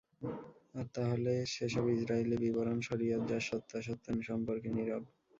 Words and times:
আর 0.75 0.85
তাহলো 0.95 1.31
সে 1.53 1.65
সব 1.69 1.85
ইসরাঈলী 1.95 2.37
বিবরণ, 2.43 2.77
শরীয়ত 2.81 3.21
যার 3.29 3.43
সত্যাসত্য 3.49 4.05
সম্পর্কে 4.29 4.69
নিরব। 4.77 5.03